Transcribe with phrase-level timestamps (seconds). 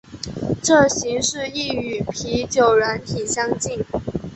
[0.63, 3.85] 这形式亦与啤酒软体相近。